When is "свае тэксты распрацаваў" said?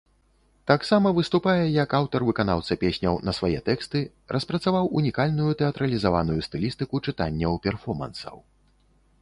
3.39-4.89